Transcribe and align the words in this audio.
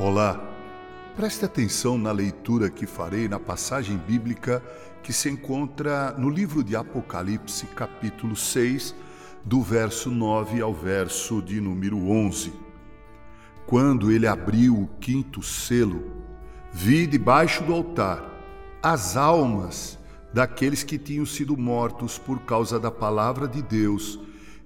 Olá, 0.00 0.40
preste 1.16 1.44
atenção 1.44 1.98
na 1.98 2.12
leitura 2.12 2.70
que 2.70 2.86
farei 2.86 3.26
na 3.26 3.40
passagem 3.40 3.96
bíblica 3.96 4.62
que 5.02 5.12
se 5.12 5.28
encontra 5.28 6.12
no 6.12 6.30
livro 6.30 6.62
de 6.62 6.76
Apocalipse, 6.76 7.66
capítulo 7.66 8.36
6, 8.36 8.94
do 9.44 9.60
verso 9.60 10.08
9 10.08 10.60
ao 10.60 10.72
verso 10.72 11.42
de 11.42 11.60
número 11.60 11.98
11. 12.08 12.52
Quando 13.66 14.12
ele 14.12 14.28
abriu 14.28 14.80
o 14.80 14.86
quinto 15.00 15.42
selo, 15.42 16.04
vi 16.72 17.04
debaixo 17.04 17.64
do 17.64 17.74
altar 17.74 18.24
as 18.80 19.16
almas 19.16 19.98
daqueles 20.32 20.84
que 20.84 20.96
tinham 20.96 21.26
sido 21.26 21.56
mortos 21.56 22.18
por 22.18 22.38
causa 22.42 22.78
da 22.78 22.92
palavra 22.92 23.48
de 23.48 23.60
Deus 23.62 24.20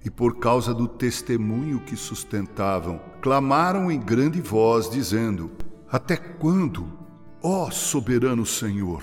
e 0.05 0.09
por 0.09 0.37
causa 0.37 0.73
do 0.73 0.87
testemunho 0.87 1.79
que 1.79 1.95
sustentavam, 1.95 2.99
clamaram 3.21 3.89
em 3.89 3.99
grande 3.99 4.41
voz, 4.41 4.89
dizendo: 4.89 5.51
Até 5.89 6.17
quando, 6.17 6.91
ó 7.41 7.71
soberano 7.71 8.45
Senhor, 8.45 9.01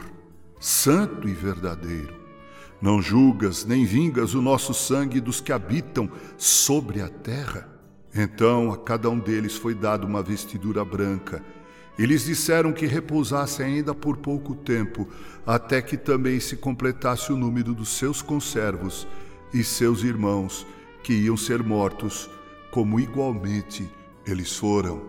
santo 0.59 1.27
e 1.27 1.33
verdadeiro, 1.33 2.15
não 2.83 3.01
julgas 3.01 3.65
nem 3.65 3.85
vingas 3.85 4.35
o 4.35 4.43
nosso 4.43 4.75
sangue 4.75 5.21
dos 5.21 5.41
que 5.41 5.53
habitam 5.53 6.11
sobre 6.37 7.01
a 7.01 7.09
terra? 7.09 7.69
Então 8.15 8.73
a 8.73 8.77
cada 8.77 9.09
um 9.09 9.19
deles 9.19 9.57
foi 9.57 9.75
dada 9.75 10.05
uma 10.05 10.23
vestidura 10.23 10.85
branca, 10.85 11.43
e 11.99 12.05
lhes 12.05 12.25
disseram 12.25 12.73
que 12.73 12.87
repousassem 12.87 13.67
ainda 13.67 13.95
por 13.95 14.19
pouco 14.19 14.55
tempo, 14.55 15.09
até 15.47 15.81
que 15.81 15.97
também 15.97 16.41
se 16.41 16.57
completasse 16.57 17.33
o 17.33 17.37
número 17.37 17.75
dos 17.75 17.91
seus 17.91 18.21
conservos 18.21 19.07
e 19.53 19.63
seus 19.65 20.03
irmãos 20.03 20.67
que 21.03 21.13
iam 21.13 21.37
ser 21.37 21.63
mortos, 21.63 22.31
como 22.71 23.01
igualmente 23.01 23.89
eles 24.27 24.57
foram. 24.57 25.03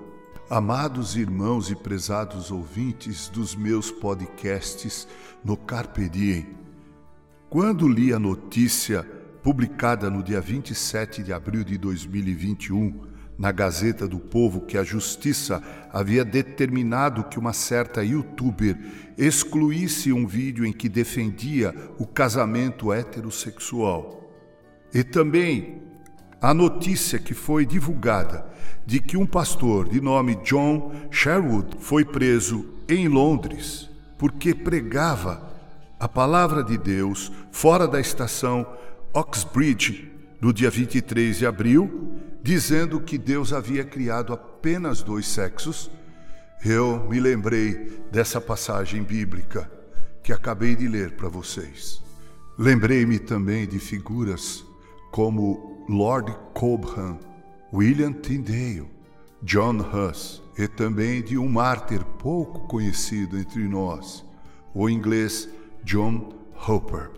Amados 0.50 1.16
irmãos 1.16 1.70
e 1.70 1.76
prezados 1.76 2.52
ouvintes 2.52 3.30
dos 3.30 3.56
meus 3.56 3.90
podcasts 3.90 5.08
no 5.44 5.56
Carpe 5.56 6.10
Diem, 6.10 6.48
quando 7.50 7.88
li 7.88 8.12
a 8.14 8.20
notícia 8.20 9.04
publicada 9.42 10.10
no 10.10 10.22
dia 10.22 10.42
27 10.42 11.24
de 11.24 11.34
abril 11.34 11.64
de 11.64 11.78
2021 11.78 13.12
na 13.38 13.52
Gazeta 13.52 14.08
do 14.08 14.20
Povo 14.20 14.62
que 14.62 14.78
a 14.78 14.84
justiça 14.84 15.64
havia 15.92 16.24
determinado 16.24 17.24
que 17.24 17.40
uma 17.40 17.54
certa 17.54 18.04
youtuber 18.04 18.78
excluísse 19.18 20.14
um 20.14 20.28
vídeo 20.28 20.64
em 20.64 20.72
que 20.72 20.88
defendia 20.88 21.74
o 21.98 22.06
casamento 22.06 22.94
heterossexual. 22.94 24.21
E 24.94 25.04
também 25.04 25.82
a 26.42 26.54
notícia 26.54 27.20
que 27.20 27.34
foi 27.34 27.66
divulgada 27.66 28.46
de 28.86 29.00
que 29.00 29.16
um 29.16 29.26
pastor 29.26 29.88
de 29.88 30.02
nome 30.02 30.36
John 30.44 30.92
Sherwood 31.12 31.78
foi 31.80 32.04
preso 32.04 32.66
em 32.90 33.08
Londres 33.08 33.90
porque 34.18 34.54
pregava 34.54 35.50
a 36.00 36.08
palavra 36.08 36.64
de 36.64 36.78
Deus 36.78 37.32
fora 37.52 37.88
da 37.88 38.00
estação 38.00 38.68
Oxbridge 39.14 40.12
no 40.40 40.52
dia 40.52 40.70
23 40.70 41.38
de 41.38 41.46
abril, 41.46 42.20
dizendo 42.42 43.00
que 43.00 43.18
Deus 43.18 43.54
havia 43.54 43.84
criado 43.84 44.34
apenas 44.34 45.04
dois 45.04 45.28
sexos, 45.28 45.92
eu 46.64 47.08
me 47.10 47.20
lembrei 47.20 48.00
dessa 48.12 48.42
passagem 48.42 49.04
bíblica 49.04 49.72
que 50.24 50.34
acabei 50.34 50.76
de 50.76 50.88
ler 50.88 51.12
para 51.12 51.30
vocês. 51.30 52.02
Lembrei-me 52.58 53.20
também 53.20 53.68
de 53.68 53.80
figuras 53.80 54.64
como 55.12 55.86
Lord 55.90 56.34
Cobham, 56.54 57.20
William 57.74 58.14
Tyndale, 58.14 58.90
John 59.44 59.78
Huss 59.80 60.42
e 60.58 60.68
também 60.68 61.22
de 61.22 61.38
um 61.38 61.50
mártir 61.50 62.04
pouco 62.18 62.62
conhecido 62.68 63.38
entre 63.38 63.68
nós, 63.68 64.26
o 64.74 64.90
inglês 64.90 65.50
John 65.84 66.30
Hopper. 66.68 67.12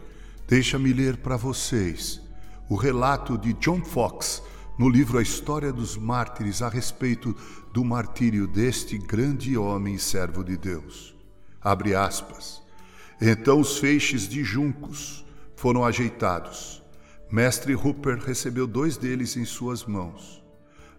Deixa-me 0.48 0.92
ler 0.92 1.18
para 1.18 1.38
vocês 1.38 2.20
o 2.68 2.76
relato 2.76 3.38
de 3.38 3.54
John 3.54 3.82
Fox 3.84 4.42
no 4.78 4.90
livro 4.90 5.20
A 5.20 5.22
História 5.22 5.72
dos 5.72 5.96
Mártires 5.96 6.64
a 6.64 6.70
respeito 6.70 7.36
do 7.72 7.84
martírio 7.84 8.48
deste 8.48 8.98
grande 8.98 9.56
homem 9.56 10.00
servo 10.00 10.44
de 10.44 10.58
Deus. 10.58 11.16
Abre 11.62 11.94
aspas. 11.94 12.62
Então 13.22 13.60
os 13.60 13.78
feixes 13.78 14.28
de 14.28 14.44
juncos 14.44 15.24
foram 15.56 15.86
ajeitados 15.86 16.83
Mestre 17.34 17.74
Hooper 17.74 18.20
recebeu 18.20 18.68
dois 18.68 18.96
deles 18.96 19.36
em 19.36 19.44
suas 19.44 19.84
mãos, 19.86 20.44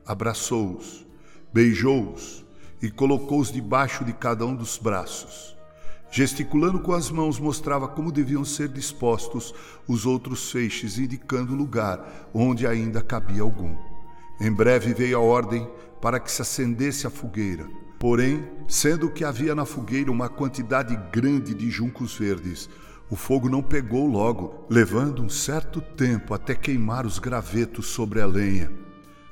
abraçou-os, 0.04 1.06
beijou-os 1.52 2.44
e 2.82 2.90
colocou-os 2.90 3.52
debaixo 3.52 4.04
de 4.04 4.12
cada 4.12 4.44
um 4.44 4.52
dos 4.52 4.76
braços. 4.76 5.56
Gesticulando 6.10 6.80
com 6.80 6.92
as 6.92 7.08
mãos, 7.08 7.38
mostrava 7.38 7.86
como 7.86 8.10
deviam 8.10 8.44
ser 8.44 8.66
dispostos 8.66 9.54
os 9.86 10.06
outros 10.06 10.50
feixes, 10.50 10.98
indicando 10.98 11.52
o 11.52 11.56
lugar 11.56 12.28
onde 12.34 12.66
ainda 12.66 13.00
cabia 13.00 13.42
algum. 13.42 13.76
Em 14.40 14.50
breve 14.50 14.92
veio 14.92 15.16
a 15.16 15.20
ordem 15.20 15.64
para 16.02 16.18
que 16.18 16.32
se 16.32 16.42
acendesse 16.42 17.06
a 17.06 17.10
fogueira. 17.10 17.64
Porém, 17.96 18.44
sendo 18.66 19.08
que 19.08 19.24
havia 19.24 19.54
na 19.54 19.64
fogueira 19.64 20.10
uma 20.10 20.28
quantidade 20.28 20.98
grande 21.12 21.54
de 21.54 21.70
juncos 21.70 22.18
verdes, 22.18 22.68
o 23.10 23.16
fogo 23.16 23.48
não 23.48 23.62
pegou 23.62 24.06
logo, 24.06 24.64
levando 24.68 25.22
um 25.22 25.28
certo 25.28 25.80
tempo 25.80 26.32
até 26.32 26.54
queimar 26.54 27.04
os 27.04 27.18
gravetos 27.18 27.86
sobre 27.86 28.20
a 28.20 28.26
lenha. 28.26 28.72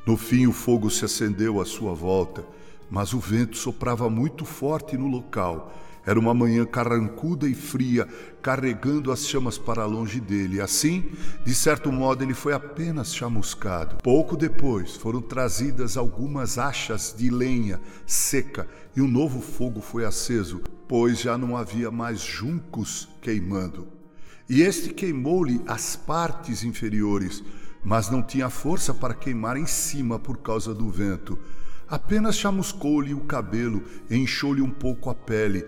No 0.04 0.16
fim, 0.16 0.46
o 0.46 0.52
fogo 0.52 0.90
se 0.90 1.04
acendeu 1.04 1.60
à 1.60 1.64
sua 1.64 1.94
volta, 1.94 2.44
mas 2.90 3.12
o 3.12 3.18
vento 3.18 3.56
soprava 3.56 4.08
muito 4.10 4.44
forte 4.44 4.96
no 4.96 5.06
local. 5.06 5.72
Era 6.04 6.18
uma 6.18 6.34
manhã 6.34 6.66
carrancuda 6.66 7.48
e 7.48 7.54
fria, 7.54 8.08
carregando 8.42 9.12
as 9.12 9.24
chamas 9.26 9.56
para 9.56 9.84
longe 9.84 10.18
dele. 10.20 10.60
Assim, 10.60 11.04
de 11.44 11.54
certo 11.54 11.92
modo, 11.92 12.24
ele 12.24 12.34
foi 12.34 12.52
apenas 12.52 13.14
chamuscado. 13.14 13.96
Pouco 14.02 14.36
depois, 14.36 14.96
foram 14.96 15.20
trazidas 15.20 15.96
algumas 15.96 16.58
achas 16.58 17.14
de 17.16 17.30
lenha 17.30 17.80
seca 18.04 18.66
e 18.96 19.00
um 19.00 19.06
novo 19.06 19.40
fogo 19.40 19.80
foi 19.80 20.04
aceso, 20.04 20.60
pois 20.88 21.20
já 21.20 21.38
não 21.38 21.56
havia 21.56 21.90
mais 21.90 22.20
juncos 22.20 23.08
queimando. 23.20 23.86
E 24.48 24.60
este 24.60 24.92
queimou-lhe 24.92 25.62
as 25.68 25.94
partes 25.94 26.64
inferiores, 26.64 27.44
mas 27.84 28.10
não 28.10 28.22
tinha 28.22 28.50
força 28.50 28.92
para 28.92 29.14
queimar 29.14 29.56
em 29.56 29.66
cima 29.66 30.18
por 30.18 30.38
causa 30.38 30.74
do 30.74 30.90
vento. 30.90 31.38
Apenas 31.92 32.38
chamuscou-lhe 32.38 33.12
o 33.12 33.20
cabelo 33.20 33.82
e 34.08 34.16
inchou-lhe 34.16 34.62
um 34.62 34.70
pouco 34.70 35.10
a 35.10 35.14
pele. 35.14 35.62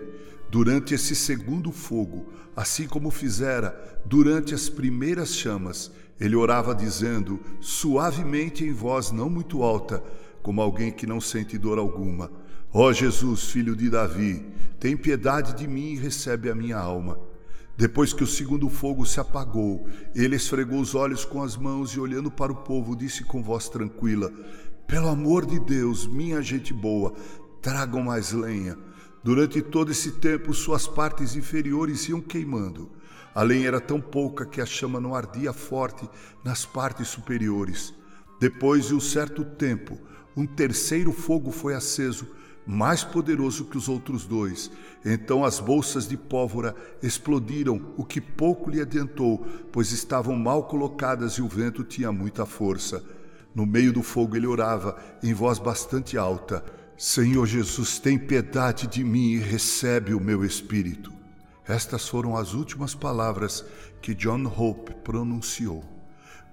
Durante 0.49 0.95
esse 0.95 1.15
segundo 1.15 1.71
fogo, 1.71 2.33
assim 2.55 2.87
como 2.87 3.11
fizera 3.11 4.01
durante 4.03 4.51
as 4.55 4.67
primeiras 4.67 5.35
chamas, 5.35 5.91
ele 6.19 6.35
orava 6.35 6.73
dizendo, 6.73 7.39
suavemente 7.61 8.65
em 8.65 8.73
voz 8.73 9.11
não 9.11 9.29
muito 9.29 9.61
alta, 9.61 10.03
como 10.41 10.63
alguém 10.63 10.91
que 10.91 11.05
não 11.05 11.21
sente 11.21 11.59
dor 11.59 11.77
alguma: 11.77 12.31
Ó 12.73 12.91
Jesus, 12.91 13.43
filho 13.43 13.75
de 13.75 13.87
Davi, 13.87 14.43
tem 14.79 14.97
piedade 14.97 15.53
de 15.53 15.67
mim 15.67 15.91
e 15.91 15.95
recebe 15.95 16.49
a 16.49 16.55
minha 16.55 16.77
alma. 16.77 17.19
Depois 17.77 18.13
que 18.13 18.23
o 18.23 18.27
segundo 18.27 18.67
fogo 18.67 19.05
se 19.05 19.19
apagou, 19.19 19.87
ele 20.15 20.37
esfregou 20.37 20.79
os 20.79 20.95
olhos 20.95 21.23
com 21.23 21.43
as 21.43 21.55
mãos 21.55 21.91
e, 21.91 21.99
olhando 21.99 22.31
para 22.31 22.51
o 22.51 22.63
povo, 22.63 22.95
disse 22.95 23.23
com 23.25 23.43
voz 23.43 23.69
tranquila: 23.69 24.31
Pelo 24.87 25.09
amor 25.09 25.45
de 25.45 25.59
Deus, 25.59 26.05
minha 26.05 26.41
gente 26.43 26.71
boa, 26.73 27.13
tragam 27.61 28.03
mais 28.03 28.31
lenha. 28.31 28.77
Durante 29.23 29.59
todo 29.61 29.91
esse 29.91 30.11
tempo, 30.11 30.53
suas 30.53 30.87
partes 30.87 31.35
inferiores 31.35 32.07
iam 32.07 32.21
queimando. 32.21 32.91
A 33.33 33.41
lenha 33.41 33.67
era 33.67 33.81
tão 33.81 33.99
pouca 33.99 34.45
que 34.45 34.61
a 34.61 34.65
chama 34.65 34.99
não 34.99 35.15
ardia 35.15 35.51
forte 35.51 36.07
nas 36.43 36.65
partes 36.65 37.07
superiores. 37.07 37.93
Depois 38.39 38.87
de 38.87 38.93
um 38.93 38.99
certo 38.99 39.43
tempo, 39.43 39.97
um 40.37 40.45
terceiro 40.45 41.11
fogo 41.11 41.51
foi 41.51 41.73
aceso 41.73 42.27
mais 42.65 43.03
poderoso 43.03 43.65
que 43.65 43.77
os 43.77 43.89
outros 43.89 44.25
dois. 44.25 44.71
Então 45.03 45.43
as 45.43 45.59
bolsas 45.59 46.07
de 46.07 46.17
pólvora 46.17 46.75
explodiram, 47.01 47.93
o 47.97 48.03
que 48.03 48.19
pouco 48.19 48.69
lhe 48.69 48.81
adiantou, 48.81 49.45
pois 49.71 49.91
estavam 49.91 50.35
mal 50.35 50.63
colocadas 50.63 51.33
e 51.33 51.41
o 51.41 51.47
vento 51.47 51.83
tinha 51.83 52.11
muita 52.11 52.45
força. 52.45 53.03
No 53.55 53.65
meio 53.65 53.91
do 53.91 54.03
fogo 54.03 54.35
ele 54.35 54.45
orava, 54.45 54.95
em 55.23 55.33
voz 55.33 55.57
bastante 55.57 56.17
alta: 56.17 56.63
Senhor 56.97 57.47
Jesus, 57.47 57.97
tem 57.97 58.19
piedade 58.19 58.85
de 58.85 59.03
mim 59.03 59.31
e 59.31 59.39
recebe 59.39 60.13
o 60.13 60.19
meu 60.19 60.45
espírito. 60.45 61.11
Estas 61.67 62.07
foram 62.07 62.37
as 62.37 62.53
últimas 62.53 62.93
palavras 62.93 63.65
que 64.01 64.13
John 64.13 64.45
Hope 64.45 64.93
pronunciou 65.03 65.95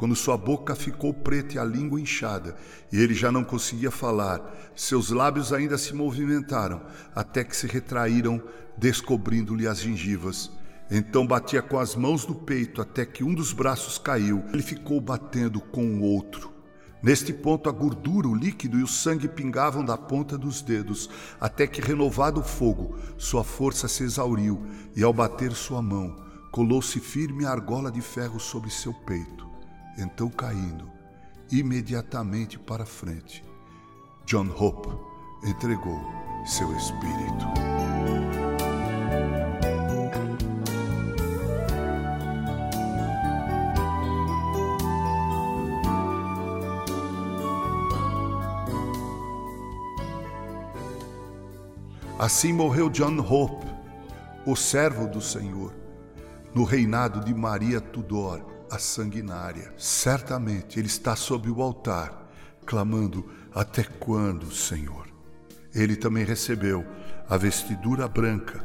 quando 0.02 0.16
sua 0.16 0.36
boca 0.36 0.74
ficou 0.74 1.14
preta 1.14 1.54
e 1.54 1.58
a 1.60 1.64
língua 1.64 2.00
inchada, 2.00 2.56
e 2.92 2.98
ele 2.98 3.14
já 3.14 3.30
não 3.30 3.44
conseguia 3.44 3.88
falar, 3.88 4.72
seus 4.74 5.10
lábios 5.10 5.52
ainda 5.52 5.78
se 5.78 5.94
movimentaram, 5.94 6.82
até 7.14 7.44
que 7.44 7.56
se 7.56 7.68
retraíram, 7.68 8.42
descobrindo-lhe 8.76 9.64
as 9.64 9.78
gengivas. 9.78 10.50
Então 10.90 11.24
batia 11.24 11.62
com 11.62 11.78
as 11.78 11.94
mãos 11.94 12.26
no 12.26 12.34
peito 12.34 12.82
até 12.82 13.06
que 13.06 13.22
um 13.22 13.32
dos 13.32 13.52
braços 13.52 13.96
caiu. 13.96 14.42
Ele 14.52 14.62
ficou 14.62 15.00
batendo 15.00 15.60
com 15.60 15.84
o 15.84 16.02
outro. 16.02 16.52
Neste 17.02 17.32
ponto, 17.32 17.68
a 17.68 17.72
gordura, 17.72 18.28
o 18.28 18.34
líquido 18.34 18.78
e 18.78 18.82
o 18.82 18.86
sangue 18.86 19.26
pingavam 19.26 19.84
da 19.84 19.98
ponta 19.98 20.38
dos 20.38 20.62
dedos, 20.62 21.10
até 21.40 21.66
que, 21.66 21.80
renovado 21.80 22.40
o 22.40 22.44
fogo, 22.44 22.96
sua 23.18 23.42
força 23.42 23.88
se 23.88 24.04
exauriu 24.04 24.64
e, 24.94 25.02
ao 25.02 25.12
bater 25.12 25.52
sua 25.52 25.82
mão, 25.82 26.16
colou-se 26.52 27.00
firme 27.00 27.44
a 27.44 27.50
argola 27.50 27.90
de 27.90 28.00
ferro 28.00 28.38
sobre 28.38 28.70
seu 28.70 28.94
peito. 28.94 29.50
Então, 29.98 30.28
caindo, 30.30 30.88
imediatamente 31.50 32.58
para 32.58 32.86
frente, 32.86 33.44
John 34.24 34.48
Hope 34.56 34.88
entregou 35.44 36.00
seu 36.46 36.70
espírito. 36.76 37.71
Assim 52.22 52.52
morreu 52.52 52.88
John 52.88 53.18
Hope, 53.18 53.66
o 54.46 54.54
servo 54.54 55.08
do 55.08 55.20
Senhor, 55.20 55.74
no 56.54 56.62
reinado 56.62 57.18
de 57.18 57.34
Maria 57.34 57.80
Tudor, 57.80 58.46
a 58.70 58.78
sanguinária. 58.78 59.74
Certamente 59.76 60.78
ele 60.78 60.86
está 60.86 61.16
sob 61.16 61.50
o 61.50 61.60
altar, 61.60 62.30
clamando: 62.64 63.28
Até 63.52 63.82
quando, 63.82 64.54
Senhor? 64.54 65.08
Ele 65.74 65.96
também 65.96 66.24
recebeu 66.24 66.86
a 67.28 67.36
vestidura 67.36 68.06
branca 68.06 68.64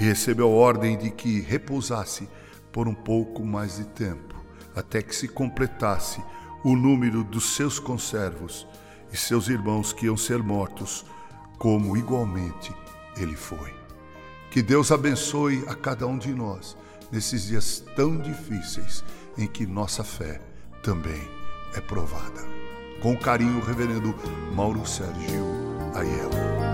e 0.00 0.02
recebeu 0.02 0.48
a 0.48 0.56
ordem 0.56 0.98
de 0.98 1.12
que 1.12 1.40
repousasse 1.42 2.28
por 2.72 2.88
um 2.88 2.94
pouco 2.94 3.46
mais 3.46 3.76
de 3.76 3.84
tempo, 3.84 4.34
até 4.74 5.00
que 5.00 5.14
se 5.14 5.28
completasse 5.28 6.20
o 6.64 6.74
número 6.74 7.22
dos 7.22 7.54
seus 7.54 7.78
conservos 7.78 8.66
e 9.12 9.16
seus 9.16 9.46
irmãos 9.46 9.92
que 9.92 10.06
iam 10.06 10.16
ser 10.16 10.42
mortos, 10.42 11.06
como 11.56 11.96
igualmente 11.96 12.74
ele 13.16 13.36
foi. 13.36 13.74
Que 14.50 14.62
Deus 14.62 14.90
abençoe 14.90 15.64
a 15.66 15.74
cada 15.74 16.06
um 16.06 16.18
de 16.18 16.32
nós 16.34 16.76
nesses 17.10 17.46
dias 17.46 17.84
tão 17.94 18.16
difíceis 18.16 19.04
em 19.36 19.46
que 19.46 19.66
nossa 19.66 20.02
fé 20.02 20.40
também 20.82 21.28
é 21.74 21.80
provada. 21.80 22.44
Com 23.00 23.16
carinho, 23.16 23.60
Reverendo 23.60 24.14
Mauro 24.54 24.86
Sérgio 24.86 25.44
Aiello. 25.94 26.65